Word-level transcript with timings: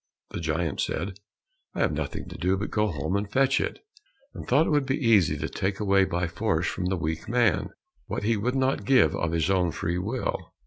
The 0.31 0.39
giant 0.39 0.81
said, 0.81 1.19
"I 1.75 1.81
have 1.81 1.91
nothing 1.93 2.27
to 2.29 2.35
do 2.35 2.57
but 2.57 2.71
go 2.71 2.87
home 2.87 3.15
and 3.15 3.31
fetch 3.31 3.61
it," 3.61 3.85
and 4.33 4.47
thought 4.47 4.65
it 4.65 4.71
would 4.71 4.87
be 4.87 4.97
easy 4.97 5.37
to 5.37 5.47
take 5.47 5.79
away 5.79 6.05
by 6.05 6.25
force 6.27 6.65
from 6.65 6.85
the 6.87 6.97
weak 6.97 7.29
man, 7.29 7.69
what 8.07 8.23
he 8.23 8.35
would 8.35 8.55
not 8.55 8.83
give 8.83 9.15
of 9.15 9.31
his 9.31 9.51
own 9.51 9.69
free 9.69 9.99
will. 9.99 10.53